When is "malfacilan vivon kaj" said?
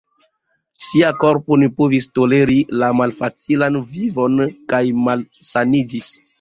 3.03-4.85